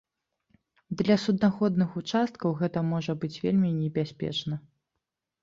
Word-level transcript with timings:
Для 1.01 1.17
суднаходных 1.25 1.89
участкаў 2.01 2.57
гэта 2.63 2.83
можа 2.95 3.17
быць 3.25 3.33
вельмі 3.45 3.69
небяспечна. 3.83 4.61